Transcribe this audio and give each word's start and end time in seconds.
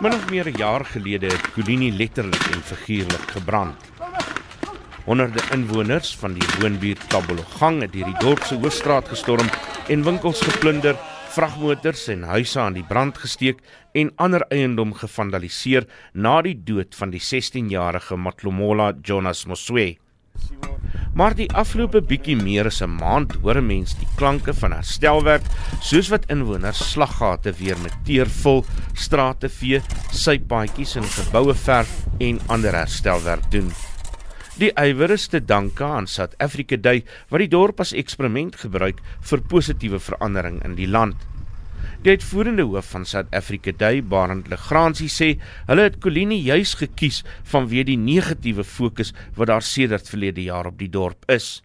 Min 0.00 0.12
of 0.12 0.30
meer 0.30 0.46
'n 0.48 0.56
jaar 0.56 0.84
gelede 0.84 1.26
het 1.26 1.50
Kolini 1.52 1.96
letterlik 1.96 2.46
en 2.52 2.62
figuurlik 2.62 3.30
gebrand. 3.30 3.76
Honderde 5.04 5.42
inwoners 5.52 6.16
van 6.16 6.32
die 6.32 6.48
woonbuurt 6.60 7.08
Tabologang 7.08 7.80
het 7.80 7.94
hierdie 7.94 8.18
dorp 8.18 8.42
se 8.42 8.54
hoofstraat 8.54 9.08
gestorm 9.08 9.48
en 9.88 10.04
winkels 10.04 10.40
geplunder, 10.40 10.96
vragmotors 11.28 12.08
en 12.08 12.22
huise 12.22 12.60
aan 12.60 12.72
die 12.72 12.84
brand 12.88 13.18
gesteek 13.18 13.60
en 13.92 14.12
ander 14.16 14.46
eiendom 14.48 14.94
gevandaliseer 14.94 15.84
na 16.12 16.42
die 16.42 16.62
dood 16.64 16.94
van 16.94 17.10
die 17.10 17.20
16-jarige 17.20 18.16
Matlomola 18.16 18.92
Jonas 19.02 19.44
Moswe. 19.44 19.96
Maar 21.16 21.32
die 21.32 21.48
afgelope 21.56 22.02
bietjie 22.04 22.36
meer 22.36 22.68
as 22.68 22.82
'n 22.84 22.92
maand 23.00 23.32
hoor 23.40 23.62
mense 23.62 23.96
die 23.96 24.08
klanke 24.16 24.52
van 24.52 24.72
herstelwerk, 24.72 25.46
soos 25.80 26.10
wat 26.12 26.28
inwoners 26.28 26.92
slaggate 26.92 27.52
weer 27.56 27.78
met 27.82 27.94
teer 28.04 28.28
vul, 28.28 28.64
strate 28.94 29.48
vee, 29.48 29.80
sypaadjies 30.12 30.96
en 30.96 31.04
geboue 31.04 31.54
verf 31.54 32.04
en 32.20 32.40
ander 32.48 32.72
herstelwerk 32.72 33.50
doen. 33.50 33.72
Die 34.58 34.72
ywer 34.76 35.10
is 35.10 35.26
te 35.28 35.40
danke 35.40 35.84
aan 35.84 36.06
South 36.06 36.34
Africa 36.38 36.76
Day 36.76 37.04
wat 37.30 37.40
die 37.40 37.48
dorp 37.48 37.80
as 37.80 37.92
eksperiment 37.92 38.56
gebruik 38.56 39.00
vir 39.20 39.40
positiewe 39.40 39.98
verandering 39.98 40.64
in 40.64 40.74
die 40.74 40.88
land. 40.88 41.16
Die 42.06 42.12
uitvoerende 42.14 42.62
hoof 42.62 42.92
van 42.94 43.04
South 43.04 43.32
Africa 43.34 43.72
Day, 43.74 43.96
Barend 43.98 44.46
Legrandsie 44.46 45.08
sê, 45.10 45.26
hulle 45.66 45.88
het 45.88 45.96
Kolini 45.98 46.36
juis 46.38 46.76
gekies 46.78 47.24
vanweë 47.50 47.82
die 47.88 47.96
negatiewe 47.98 48.62
fokus 48.62 49.10
wat 49.34 49.50
daar 49.50 49.64
sedert 49.66 50.06
verlede 50.06 50.44
jaar 50.44 50.68
op 50.70 50.76
die 50.78 50.86
dorp 50.86 51.26
is 51.34 51.56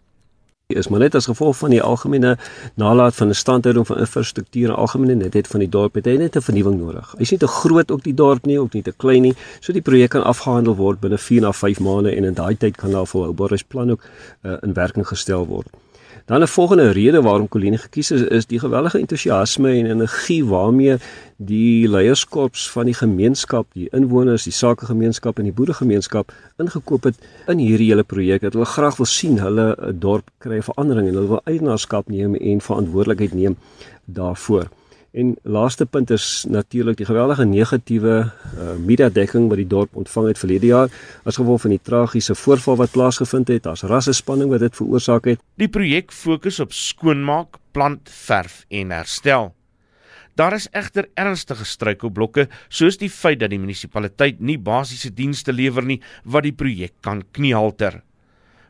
is 0.72 0.88
maar 0.88 1.02
net 1.04 1.14
as 1.14 1.28
gevolg 1.28 1.58
van 1.58 1.70
die 1.74 1.82
algemene 1.84 2.30
nalat 2.80 3.14
van 3.14 3.28
'n 3.28 3.34
standhouding 3.34 3.86
van 3.86 3.98
infrastruktuur 3.98 4.70
en 4.70 4.76
algemene 4.76 5.14
netheid 5.14 5.46
van 5.46 5.60
die 5.60 5.68
dorp 5.68 5.94
het 5.94 6.06
hy 6.06 6.16
net 6.16 6.36
'n 6.36 6.40
vernuwing 6.40 6.78
nodig. 6.80 7.14
Hy's 7.18 7.30
nie 7.30 7.38
te 7.38 7.46
groot 7.46 7.90
op 7.90 8.02
die 8.02 8.14
dorp 8.14 8.46
nie, 8.46 8.58
ook 8.58 8.72
nie 8.72 8.82
te 8.82 8.92
klein 8.96 9.22
nie, 9.22 9.34
so 9.60 9.72
die 9.72 9.82
projek 9.82 10.10
kan 10.10 10.24
afgehandel 10.24 10.74
word 10.76 11.00
binne 11.00 11.18
4 11.18 11.40
na 11.40 11.52
5 11.52 11.80
maande 11.80 12.16
en 12.16 12.24
in 12.24 12.34
daai 12.34 12.56
tyd 12.56 12.76
kan 12.76 12.90
daar 12.90 13.06
volhoubaarheidsplan 13.06 13.90
ook 13.90 14.02
uh, 14.42 14.56
in 14.62 14.72
werking 14.72 15.06
gestel 15.06 15.46
word. 15.46 15.68
Dan 16.32 16.42
'n 16.42 16.48
volgende 16.48 16.90
rede 16.90 17.22
waarom 17.22 17.48
Colleen 17.48 17.78
gekies 17.78 18.10
is, 18.10 18.20
is 18.20 18.46
die 18.46 18.58
geweldige 18.58 18.98
entoesiasme 18.98 19.70
en 19.70 19.86
energie 19.86 20.44
waarmee 20.44 20.96
die 21.36 21.88
leierskaps 21.88 22.70
van 22.70 22.84
die 22.84 22.94
gemeenskap, 22.94 23.66
die 23.72 23.88
inwoners, 23.90 24.42
die 24.42 24.52
sakegemeenskap 24.52 25.38
en 25.38 25.44
die 25.44 25.52
boeregemeenskap 25.52 26.32
ingekoop 26.56 27.02
het 27.02 27.16
in 27.46 27.58
hierdie 27.58 27.88
hele 27.88 28.02
projek. 28.02 28.40
Dat 28.40 28.52
hulle 28.52 28.64
graag 28.64 28.96
wil 28.96 29.06
sien 29.06 29.38
hulle 29.38 29.76
'n 29.76 29.98
dorp 29.98 30.30
kry 30.38 30.62
verandering 30.62 31.08
en 31.08 31.14
hulle 31.14 31.28
wil 31.28 31.40
eienaarskap 31.44 32.08
neem 32.08 32.34
en 32.34 32.60
verantwoordelikheid 32.60 33.34
neem 33.34 33.56
daarvoor. 34.04 34.68
En 35.12 35.34
laaste 35.44 35.84
punt 35.86 36.10
is 36.10 36.44
natuurlik 36.48 36.96
die 36.96 37.06
geweldige 37.06 37.44
negatiewe 37.44 38.14
uh, 38.24 38.74
media 38.80 39.10
dekking 39.12 39.50
wat 39.50 39.58
die 39.60 39.68
dorp 39.68 39.96
ontvang 40.00 40.30
het 40.30 40.38
verlede 40.40 40.70
jaar 40.70 40.92
as 41.28 41.36
gevolg 41.36 41.60
van 41.66 41.74
die 41.74 41.82
tragiese 41.84 42.34
voorval 42.34 42.78
wat 42.80 42.94
plaasgevind 42.94 43.52
het. 43.52 43.66
Daar's 43.66 43.84
rassespanning 43.84 44.48
wat 44.48 44.64
dit 44.64 44.76
veroorsaak 44.76 45.28
het. 45.28 45.42
Die 45.60 45.68
projek 45.68 46.14
fokus 46.16 46.62
op 46.64 46.72
skoonmaak, 46.72 47.60
plant, 47.76 48.08
verf 48.08 48.62
en 48.72 48.94
herstel. 48.96 49.52
Daar 50.32 50.56
is 50.56 50.70
egter 50.72 51.10
ernstige 51.20 51.68
struikelblokke 51.68 52.46
soos 52.72 52.96
die 52.96 53.12
feit 53.12 53.42
dat 53.44 53.52
die 53.52 53.60
munisipaliteit 53.60 54.40
nie 54.40 54.56
basiese 54.56 55.12
dienste 55.12 55.52
lewer 55.52 55.84
nie 55.84 56.00
wat 56.24 56.48
die 56.48 56.56
projek 56.56 56.96
kan 57.04 57.20
kniehalter. 57.36 58.00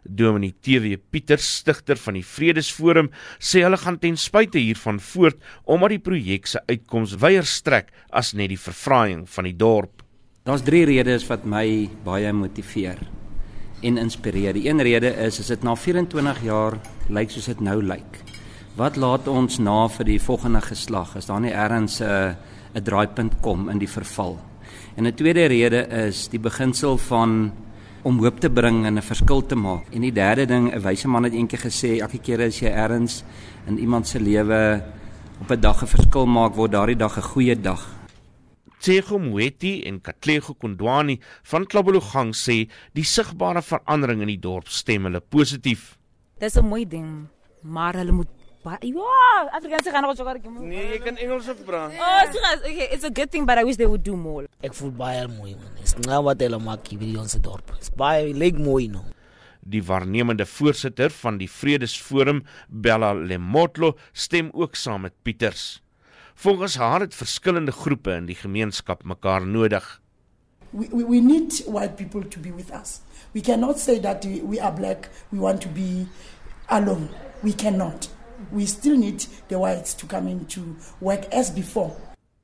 Dominee 0.04 0.54
TV 0.60 0.98
Pieters, 0.98 1.46
stigter 1.62 1.96
van 1.96 2.14
die 2.14 2.26
Vredesforum, 2.26 3.10
sê 3.38 3.62
hulle 3.62 3.78
gaan 3.78 3.98
ten 4.02 4.16
spyte 4.16 4.58
hiervan 4.58 5.00
voort 5.00 5.40
omdat 5.64 5.94
die 5.96 6.02
projek 6.02 6.46
se 6.46 6.62
uitkoms 6.68 7.16
weier 7.22 7.46
strek 7.46 7.92
as 8.10 8.34
net 8.34 8.50
die 8.52 8.60
verfraaiing 8.60 9.26
van 9.28 9.48
die 9.48 9.56
dorp. 9.56 10.02
Daar's 10.42 10.64
drie 10.66 10.84
redes 10.88 11.26
wat 11.28 11.44
my 11.46 11.88
baie 12.04 12.32
motiveer 12.34 12.98
en 13.82 13.98
inspireer. 13.98 14.54
Die 14.54 14.68
een 14.68 14.82
rede 14.82 15.10
is 15.22 15.40
as 15.42 15.50
dit 15.52 15.62
na 15.62 15.74
24 15.78 16.42
jaar 16.46 16.78
lyk 17.10 17.30
soos 17.30 17.46
dit 17.50 17.60
nou 17.62 17.80
lyk. 17.82 18.18
Wat 18.78 18.96
laat 18.96 19.28
ons 19.28 19.58
na 19.60 19.84
vir 19.98 20.08
die 20.08 20.20
volgende 20.22 20.62
geslag 20.64 21.16
as 21.18 21.28
daar 21.28 21.40
nie 21.40 21.52
eers 21.52 22.00
'n 22.00 22.36
'n 22.74 22.82
draaipunt 22.82 23.40
kom 23.42 23.68
in 23.68 23.78
die 23.78 23.88
verval? 23.88 24.40
En 24.96 25.06
'n 25.06 25.14
tweede 25.14 25.46
rede 25.46 25.86
is 26.06 26.28
die 26.28 26.40
beginsel 26.40 26.98
van 26.98 27.52
om 28.02 28.18
hoop 28.18 28.40
te 28.40 28.50
bring 28.50 28.84
en 28.86 28.98
'n 28.98 29.02
verskil 29.02 29.46
te 29.46 29.54
maak. 29.54 29.84
En 29.94 30.00
die 30.00 30.12
derde 30.12 30.46
ding, 30.46 30.74
'n 30.74 30.82
wyse 30.82 31.08
man 31.08 31.24
het 31.24 31.32
eendag 31.32 31.60
gesê, 31.60 32.00
elke 32.00 32.18
keer 32.18 32.40
as 32.40 32.60
jy 32.60 32.68
ergens 32.68 33.24
in 33.66 33.78
iemand 33.78 34.06
se 34.06 34.20
lewe 34.20 34.82
op 35.40 35.50
'n 35.50 35.60
dag 35.60 35.82
'n 35.82 35.86
verskil 35.86 36.26
maak, 36.26 36.54
word 36.54 36.72
daardie 36.72 36.96
dag 36.96 37.16
'n 37.16 37.22
goeie 37.22 37.60
dag. 37.60 38.02
Tsego 38.78 39.18
Mweti 39.18 39.82
en 39.82 40.00
Katlego 40.00 40.54
Kondwani 40.54 41.20
van 41.42 41.66
Klabologang 41.66 42.34
sê 42.34 42.68
die 42.92 43.04
sigbare 43.04 43.62
verandering 43.62 44.20
in 44.20 44.26
die 44.26 44.40
dorp 44.40 44.68
stem 44.68 45.04
hulle 45.04 45.20
positief. 45.20 45.98
Dis 46.38 46.56
'n 46.56 46.66
mooi 46.66 46.88
ding, 46.88 47.28
maar 47.62 47.94
hulle 47.94 48.12
moet 48.12 48.41
ja, 48.62 49.48
Afrikaans 49.50 49.88
gaan 49.90 50.02
nog 50.02 50.16
jogar 50.16 50.38
kim. 50.40 50.68
Nee, 50.68 50.86
jy 50.92 50.98
kan 51.02 51.16
Engels 51.16 51.48
ook 51.48 51.64
praat. 51.64 51.92
Oh, 51.92 52.22
sigas. 52.32 52.60
Okay, 52.60 52.88
it's 52.92 53.04
a 53.04 53.10
good 53.10 53.30
thing 53.30 53.46
but 53.46 53.58
I 53.58 53.64
wish 53.64 53.76
they 53.76 53.86
would 53.86 54.04
do 54.04 54.16
more. 54.16 54.46
Ek 54.62 54.74
voel 54.74 54.92
baie 54.94 55.26
mooi 55.26 55.56
man. 55.56 55.72
Dis 55.80 55.96
nou 56.06 56.22
wat 56.28 56.40
hulle 56.40 56.60
maak 56.62 56.86
hier 56.86 57.00
by 57.00 57.10
ons 57.18 57.34
dorp. 57.42 57.74
Dis 57.78 57.90
baie 57.98 58.30
lyk 58.34 58.58
mooi 58.58 58.86
nou. 58.92 59.02
Die 59.62 59.82
waarnemende 59.82 60.46
voorsitter 60.46 61.10
van 61.22 61.38
die 61.38 61.50
Vredesforum, 61.50 62.42
Bella 62.68 63.12
Lemotlo, 63.14 63.96
stem 64.12 64.50
ook 64.54 64.74
saam 64.78 65.06
met 65.06 65.14
Pieters. 65.22 65.82
Volgens 66.34 66.76
haar 66.76 67.00
het 67.04 67.14
verskillende 67.14 67.72
groepe 67.72 68.14
in 68.18 68.26
die 68.26 68.38
gemeenskap 68.38 69.04
mekaar 69.04 69.46
nodig. 69.46 70.00
We, 70.70 70.88
we 70.90 71.04
we 71.04 71.20
need 71.20 71.62
white 71.66 71.94
people 71.94 72.24
to 72.28 72.40
be 72.40 72.54
with 72.54 72.70
us. 72.72 73.00
We 73.34 73.40
cannot 73.40 73.78
say 73.78 74.00
that 74.00 74.24
we, 74.24 74.40
we 74.42 74.60
are 74.60 74.72
black, 74.72 75.10
we 75.30 75.38
want 75.38 75.60
to 75.62 75.68
be 75.68 76.06
alone. 76.66 77.08
We 77.42 77.52
cannot 77.52 78.08
we 78.50 78.66
still 78.66 78.96
need 78.96 79.26
the 79.48 79.58
whites 79.58 79.94
to 79.94 80.06
come 80.06 80.30
in 80.30 80.46
to 80.46 80.76
work 81.00 81.26
as 81.32 81.50
before. 81.50 81.92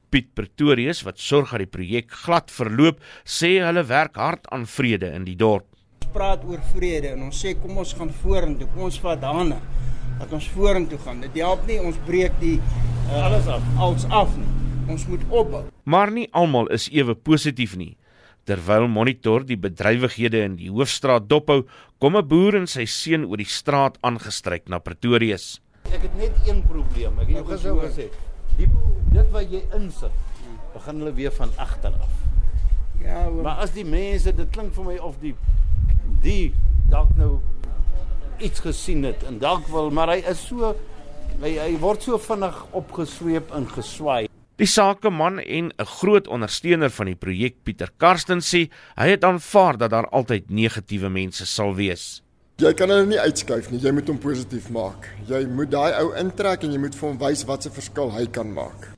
Piet 0.08 0.30
Pretorius 0.34 1.02
wat 1.04 1.20
sorg 1.20 1.50
dat 1.52 1.64
die 1.64 1.68
projek 1.68 2.12
glad 2.24 2.52
verloop, 2.52 3.02
sê 3.28 3.58
hulle 3.60 3.84
werk 3.88 4.16
hard 4.16 4.48
aan 4.54 4.64
vrede 4.64 5.10
in 5.12 5.26
die 5.28 5.36
dorp. 5.36 5.66
Ons 6.00 6.14
praat 6.14 6.44
oor 6.48 6.62
vrede 6.72 7.12
en 7.12 7.26
ons 7.26 7.42
sê 7.44 7.52
kom 7.58 7.76
ons 7.76 7.92
gaan 7.98 8.12
vorentoe, 8.22 8.70
kom 8.72 8.86
ons 8.88 9.00
vat 9.04 9.20
dane 9.20 9.58
dat 10.18 10.32
ons 10.32 10.48
vorentoe 10.54 10.98
gaan. 11.04 11.20
Dit 11.26 11.36
help 11.42 11.66
nie 11.68 11.78
ons 11.82 12.00
breek 12.08 12.34
die 12.40 12.56
uh, 12.58 13.26
alles 13.26 13.50
af. 13.52 13.68
Alles 13.76 14.08
af 14.08 14.32
nie. 14.38 14.48
Ons 14.88 15.04
moet 15.10 15.24
opbou. 15.28 15.66
Maar 15.84 16.12
nie 16.14 16.28
almal 16.32 16.72
is 16.72 16.88
ewe 16.88 17.14
positief 17.14 17.76
nie. 17.76 17.94
Terwyl 18.48 18.88
monitor 18.88 19.44
die 19.44 19.60
bedrywighede 19.60 20.40
in 20.46 20.56
die 20.56 20.72
hoofstraat 20.72 21.28
dophou, 21.28 21.66
kom 22.00 22.16
'n 22.16 22.24
boer 22.24 22.56
en 22.56 22.66
sy 22.66 22.88
seun 22.88 23.28
oor 23.28 23.36
die 23.36 23.52
straat 23.60 24.00
aangestryk 24.00 24.72
na 24.72 24.80
Pretorius 24.80 25.58
ek 25.92 26.06
het 26.08 26.16
net 26.16 26.48
een 26.48 26.62
probleem. 26.66 27.18
Ek 27.18 27.30
het 27.30 27.36
jou 27.36 27.44
gesê 27.48 27.74
gesê. 27.82 28.08
Die 28.58 28.68
dit 29.12 29.30
wat 29.34 29.52
jy 29.52 29.62
insit, 29.76 30.14
begin 30.74 31.02
hulle 31.02 31.12
weer 31.16 31.32
van 31.32 31.52
agter 31.56 31.94
af. 31.98 32.14
Ja, 33.02 33.26
oom. 33.26 33.42
maar 33.42 33.62
as 33.62 33.72
die 33.76 33.86
mense, 33.86 34.32
dit 34.34 34.50
klink 34.54 34.74
vir 34.74 34.84
my 34.84 34.96
of 34.98 35.18
die 35.22 35.34
die 36.24 36.54
dalk 36.90 37.12
nou 37.16 37.38
iets 38.42 38.62
gesien 38.64 39.04
het 39.06 39.22
en 39.28 39.38
dalk 39.42 39.66
wil, 39.70 39.90
maar 39.94 40.10
hy 40.14 40.22
is 40.30 40.40
so 40.48 40.72
hy, 41.42 41.54
hy 41.58 41.72
word 41.82 42.02
so 42.02 42.18
vinnig 42.22 42.58
opgesweep 42.76 43.52
en 43.54 43.68
geswaai. 43.70 44.26
Die 44.58 44.66
sakeman 44.66 45.38
en 45.38 45.70
'n 45.70 45.86
groot 45.86 46.26
ondersteuner 46.26 46.90
van 46.90 47.06
die 47.06 47.14
projek 47.14 47.62
Pieter 47.62 47.90
Karsten 47.96 48.40
sê 48.40 48.70
hy 48.96 49.08
het 49.08 49.24
aanvaar 49.24 49.78
dat 49.78 49.90
daar 49.90 50.08
altyd 50.10 50.50
negatiewe 50.50 51.08
mense 51.08 51.46
sal 51.46 51.74
wees. 51.74 52.22
Jy 52.58 52.72
kan 52.74 52.90
hulle 52.90 53.06
nie 53.06 53.20
uitskuif 53.22 53.68
nie, 53.70 53.78
jy 53.78 53.92
moet 53.94 54.08
hom 54.10 54.16
positief 54.18 54.64
maak. 54.74 55.04
Jy 55.28 55.44
moet 55.46 55.70
daai 55.70 55.92
ou 56.00 56.08
intrek 56.18 56.64
en 56.66 56.72
jy 56.74 56.80
moet 56.82 56.96
vir 56.98 57.06
hom 57.06 57.20
wys 57.20 57.44
wat 57.46 57.62
se 57.62 57.70
verskil 57.70 58.10
hy 58.10 58.24
kan 58.34 58.50
maak. 58.50 58.88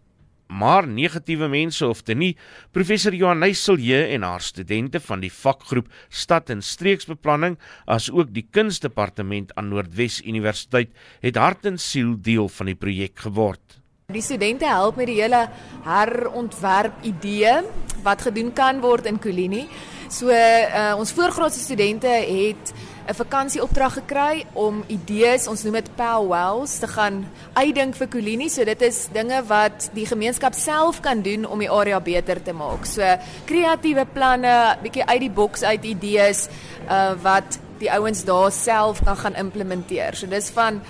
Maar 0.48 0.88
negatiewe 0.88 1.44
mense 1.52 1.84
of 1.84 2.00
te 2.00 2.16
nie, 2.16 2.30
professor 2.72 3.12
Johanay 3.12 3.52
Silje 3.52 3.98
en 4.14 4.24
haar 4.24 4.40
studente 4.40 4.96
van 5.04 5.20
die 5.20 5.28
vakgroep 5.28 5.92
Stad 6.08 6.48
en 6.56 6.64
Streeksbeplanning, 6.64 7.58
as 7.84 8.08
ook 8.08 8.32
die 8.32 8.46
kunsdepartement 8.48 9.52
aan 9.60 9.68
Noordwes 9.74 10.22
Universiteit, 10.24 10.96
het 11.20 11.36
hart 11.36 11.68
en 11.68 11.76
siel 11.76 12.16
deel 12.16 12.48
van 12.56 12.72
die 12.72 12.78
projek 12.80 13.20
geword. 13.28 13.76
Die 14.10 14.24
studente 14.24 14.72
help 14.72 14.96
met 14.96 15.12
die 15.12 15.20
hele 15.20 15.44
herontwerp 15.84 17.04
idee 17.04 17.60
wat 18.08 18.24
gedoen 18.24 18.54
kan 18.56 18.80
word 18.80 19.04
in 19.06 19.20
Kolini. 19.20 19.66
So 20.10 20.26
uh, 20.26 20.96
ons 20.98 21.12
voorgraadse 21.14 21.60
studente 21.62 22.10
het 22.10 22.72
'n 23.06 23.14
vakansieopdrag 23.14 23.92
gekry 23.92 24.44
om 24.52 24.82
idees, 24.86 25.46
ons 25.46 25.62
noem 25.62 25.72
dit 25.72 25.90
powwows, 25.94 26.78
te 26.78 26.86
gaan 26.86 27.26
uitdink 27.54 27.94
vir 27.94 28.08
Kolini. 28.08 28.48
So 28.48 28.64
dit 28.64 28.82
is 28.82 29.08
dinge 29.12 29.42
wat 29.46 29.90
die 29.94 30.06
gemeenskap 30.06 30.54
self 30.54 31.00
kan 31.00 31.22
doen 31.22 31.46
om 31.46 31.58
die 31.58 31.70
area 31.70 32.00
beter 32.00 32.42
te 32.42 32.52
maak. 32.52 32.84
So 32.86 33.02
kreatiewe 33.44 34.06
planne, 34.12 34.76
bietjie 34.82 35.06
uit 35.06 35.20
die 35.20 35.30
boks 35.30 35.62
uit 35.62 35.84
idees 35.84 36.48
uh 36.88 37.14
wat 37.22 37.58
die 37.78 37.90
ouens 37.92 38.24
daar 38.24 38.52
self 38.52 39.04
kan 39.04 39.16
gaan 39.16 39.34
implementeer. 39.34 40.16
So 40.16 40.26
dis 40.26 40.50
van 40.50 40.80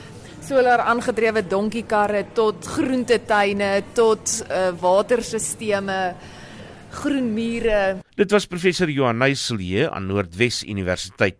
solar 0.40 0.80
aangedrewe 0.80 1.46
donkiekarre 1.46 2.24
tot 2.32 2.66
groentetuine 2.66 3.82
tot 3.92 4.44
uh, 4.50 4.72
waterstelsels 4.80 6.14
groenmure. 6.90 8.00
Dit 8.18 8.30
was 8.30 8.46
professor 8.46 8.90
Johan 8.90 9.18
Neyselje 9.18 9.90
aan 9.90 10.06
Noordwes 10.06 10.62
Universiteit. 10.64 11.36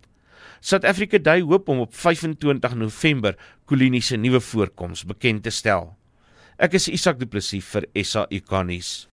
South 0.61 0.85
Africa 0.85 1.19
Day 1.19 1.41
hoop 1.41 1.69
om 1.69 1.81
op 1.81 1.95
25 1.95 2.75
November 2.75 3.37
Kolini 3.65 4.01
se 4.01 4.17
nuwe 4.17 4.41
voorkoms 4.41 5.05
bekend 5.05 5.43
te 5.43 5.51
stel. 5.51 5.97
Ek 6.61 6.77
is 6.77 6.91
Isak 6.93 7.19
Du 7.19 7.27
Plessis 7.27 7.65
vir 7.65 7.87
SA 8.05 8.27
Ikonis. 8.29 9.09